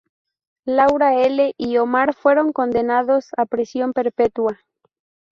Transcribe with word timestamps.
Laura 0.65 1.13
L. 1.21 1.53
y 1.59 1.77
Omar 1.77 2.15
fueron 2.15 2.53
condenados 2.53 3.27
a 3.37 3.45
prisión 3.45 3.93
perpetua. 3.93 4.57